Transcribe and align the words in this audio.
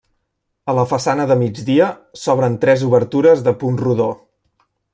A 0.71 0.73
la 0.77 0.85
façana 0.93 1.27
de 1.31 1.37
migdia 1.41 1.89
s'obren 2.21 2.57
tres 2.65 2.87
obertures 2.89 3.45
de 3.49 3.55
punt 3.65 3.79
rodó. 3.83 4.09